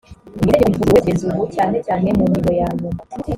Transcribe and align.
itegeko 0.35 0.59
ryavuguruwe 0.61 0.99
kugeza 1.01 1.23
ubu 1.29 1.43
cyane 1.55 1.77
cyane 1.85 2.07
mu 2.17 2.23
ngingo 2.29 2.51
yanyuma 2.61 2.99